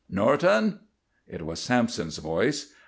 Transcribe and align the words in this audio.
"Norton!" 0.09 0.79
It 1.27 1.45
was 1.45 1.59
Sampson's 1.59 2.17
voice. 2.17 2.73